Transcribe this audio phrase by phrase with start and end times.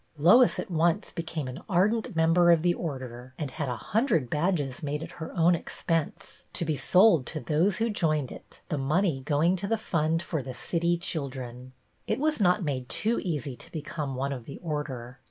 [0.17, 4.81] Lois at once became an ardent member of the Order, and had a hundred badges
[4.81, 9.21] made at her own expense, to be sold to those who joined it, the money
[9.21, 11.73] going to the fund for the city children.
[12.07, 15.19] It was not made too easy to become one of the Order.